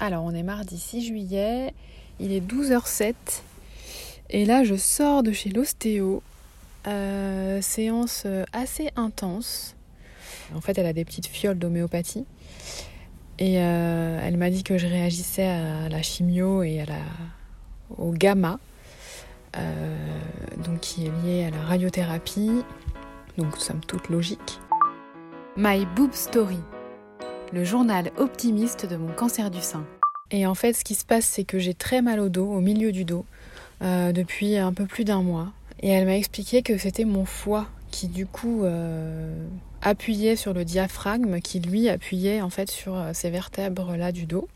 [0.00, 1.74] Alors, on est mardi 6 juillet,
[2.20, 3.14] il est 12h07
[4.30, 6.22] et là je sors de chez l'ostéo.
[6.86, 9.74] Euh, séance euh, assez intense.
[10.54, 12.24] En fait, elle a des petites fioles d'homéopathie
[13.38, 16.84] et euh, elle m'a dit que je réagissais à la chimio et
[17.96, 18.58] au gamma,
[20.64, 22.62] donc qui est lié à la radiothérapie.
[23.36, 24.58] Donc, somme toute logique.
[25.56, 26.58] My Boob Story
[27.52, 29.84] le journal optimiste de mon cancer du sein.
[30.30, 32.60] Et en fait, ce qui se passe, c'est que j'ai très mal au dos, au
[32.60, 33.24] milieu du dos,
[33.82, 35.52] euh, depuis un peu plus d'un mois.
[35.80, 39.46] Et elle m'a expliqué que c'était mon foie qui, du coup, euh,
[39.80, 44.26] appuyait sur le diaphragme, qui lui appuyait en fait sur euh, ces vertèbres là du
[44.26, 44.48] dos.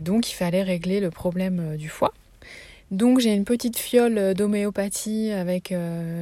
[0.00, 2.12] Donc, il fallait régler le problème du foie.
[2.90, 5.74] Donc, j'ai une petite fiole d'homéopathie avec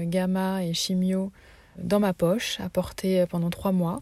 [0.04, 1.32] gamma et chimio
[1.76, 4.00] dans ma poche, à porter pendant trois mois.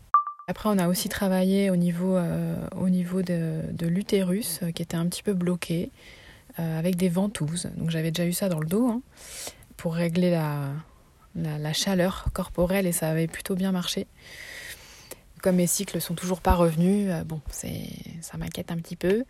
[0.53, 4.99] Après, on a aussi travaillé au niveau, euh, au niveau de, l'utérus euh, qui était
[4.99, 5.91] un petit peu bloqué
[6.59, 7.71] euh, avec des ventouses.
[7.79, 9.01] Donc j'avais déjà eu ça dans le dos hein,
[9.79, 10.69] pour régler la,
[11.37, 14.07] la, chaleur corporelle et ça avait plutôt bien marché.
[15.41, 17.89] Comme mes cycles sont toujours pas revenus, bon, c'est,
[18.21, 19.25] ça m'inquiète un petit peu.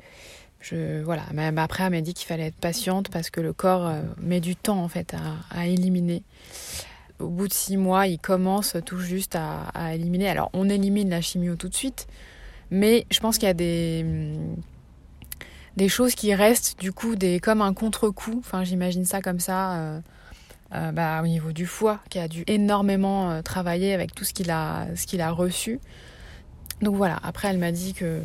[0.58, 1.22] Je, voilà.
[1.32, 4.56] Mais après, elle m'a dit qu'il fallait être patiente parce que le corps met du
[4.56, 6.25] temps en fait à, à éliminer
[7.23, 10.28] au bout de six mois, il commence tout juste à, éliminer.
[10.28, 12.06] Alors, on élimine la chimio tout de suite,
[12.70, 14.15] mais je pense qu'il y a des,
[15.89, 18.37] choses qui restent, du coup, comme un contre-coup.
[18.39, 19.75] Enfin, j'imagine ça comme ça.
[19.75, 20.00] Euh,
[20.75, 24.33] euh, bah, au niveau du foie, qui a dû énormément euh, travailler avec tout ce
[24.33, 25.81] qu'il a, qu'il reçu.
[26.81, 28.23] Donc voilà, après elle m'a dit que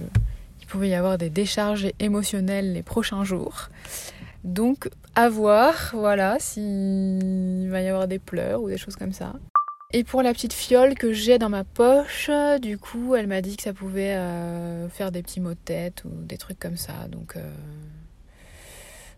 [0.62, 3.68] il pouvait y avoir des décharges émotionnelles les prochains jours.
[4.46, 6.38] Donc à voir, voilà,
[7.70, 9.34] va y avoir des pleurs ou des choses comme ça.
[9.94, 12.30] Et pour la petite fiole que j'ai dans ma poche,
[12.62, 16.04] du coup, elle m'a dit que ça pouvait euh, faire des petits maux de tête
[16.04, 17.08] ou des trucs comme ça.
[17.10, 17.54] Donc, euh,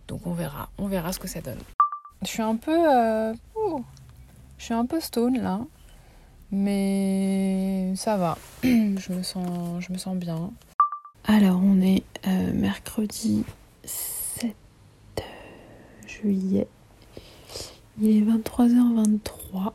[0.07, 1.57] donc on verra, on verra ce que ça donne.
[2.21, 3.33] Je suis un peu, euh,
[4.59, 5.61] je suis un peu stone là,
[6.51, 8.37] mais ça va.
[8.63, 10.51] je me sens, je me sens bien.
[11.25, 12.03] Alors on est
[12.53, 13.43] mercredi
[16.05, 16.67] juillet.
[18.01, 19.73] Il est 23h23.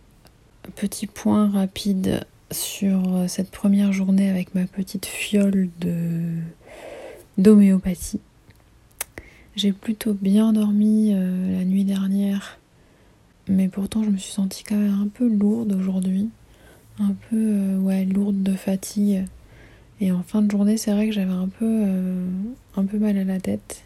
[0.76, 6.38] Petit point rapide sur cette première journée avec ma petite fiole de
[7.36, 8.20] d'homéopathie.
[9.56, 12.58] J'ai plutôt bien dormi euh, la nuit dernière,
[13.48, 16.30] mais pourtant je me suis sentie quand même un peu lourde aujourd'hui,
[16.98, 19.24] un peu euh, ouais lourde de fatigue.
[20.00, 22.26] Et en fin de journée, c'est vrai que j'avais un peu euh,
[22.76, 23.84] un peu mal à la tête.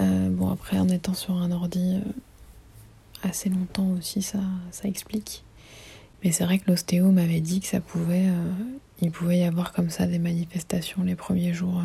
[0.00, 2.12] Euh, bon, après, en étant sur un ordi euh,
[3.22, 5.44] assez longtemps aussi, ça, ça explique.
[6.22, 8.52] Mais c'est vrai que l'ostéo m'avait dit que ça pouvait, euh,
[9.00, 11.82] il pouvait y avoir comme ça des manifestations les premiers jours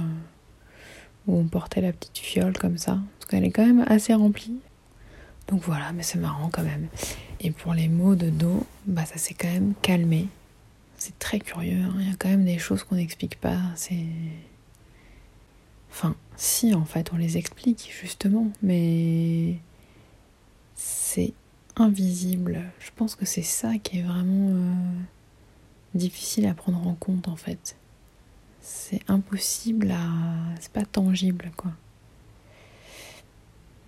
[1.28, 3.00] où on portait la petite fiole comme ça.
[3.20, 4.56] Parce qu'elle est quand même assez remplie.
[5.48, 6.88] Donc voilà, mais c'est marrant quand même.
[7.40, 10.28] Et pour les maux de dos, bah ça s'est quand même calmé.
[10.98, 11.94] C'est très curieux, hein.
[12.00, 13.60] il y a quand même des choses qu'on n'explique pas.
[13.76, 14.06] C'est
[15.92, 19.56] Enfin, si en fait on les explique justement, mais
[20.76, 21.34] c'est
[21.76, 22.62] invisible.
[22.80, 25.00] Je pense que c'est ça qui est vraiment euh,
[25.94, 27.78] difficile à prendre en compte en fait.
[28.62, 30.08] C'est impossible à.
[30.60, 31.72] C'est pas tangible quoi.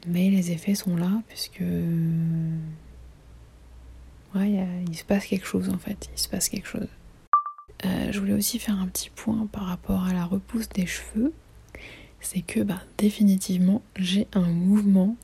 [0.08, 1.64] Mais les effets sont là puisque.
[4.36, 6.10] Ouais, il se passe quelque chose en fait.
[6.14, 6.88] Il se passe quelque chose.
[7.86, 11.34] Euh, je voulais aussi faire un petit point par rapport à la repousse des cheveux
[12.22, 15.16] c'est que bah, définitivement j'ai un mouvement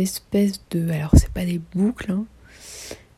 [0.00, 0.90] euh, d'espèce de.
[0.90, 2.24] Alors c'est pas des boucles, hein,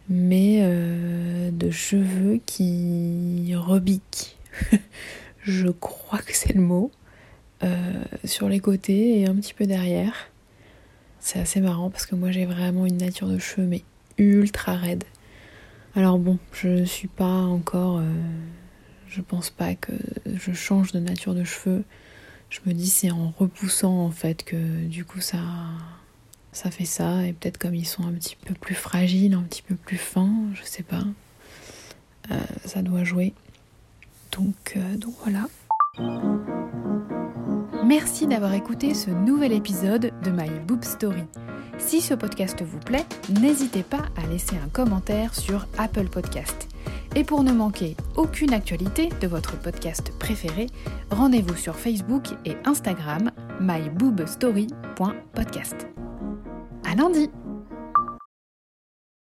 [0.08, 4.36] mais euh, de cheveux qui rebiquent.
[5.42, 6.90] Je crois que c'est le mot.
[7.64, 10.14] Euh, sur les côtés et un petit peu derrière.
[11.20, 13.84] C'est assez marrant parce que moi j'ai vraiment une nature de cheveux mais
[14.18, 15.04] ultra raide.
[15.94, 18.02] Alors bon, je suis pas encore.
[19.06, 19.92] je pense pas que
[20.26, 21.84] je change de nature de cheveux
[22.52, 25.38] je me dis c'est en repoussant en fait que du coup ça
[26.52, 29.62] ça fait ça et peut-être comme ils sont un petit peu plus fragiles, un petit
[29.62, 31.04] peu plus fins, je sais pas.
[32.30, 33.34] Euh, ça doit jouer.
[34.32, 35.46] Donc, euh, donc voilà.
[37.84, 41.24] Merci d'avoir écouté ce nouvel épisode de My Boob Story.
[41.78, 43.04] Si ce podcast vous plaît,
[43.40, 46.68] n'hésitez pas à laisser un commentaire sur Apple Podcast.
[47.14, 50.68] Et pour ne manquer aucune actualité de votre podcast préféré,
[51.10, 55.91] rendez-vous sur Facebook et Instagram myboobstory.podcast.
[56.92, 57.30] À lundi!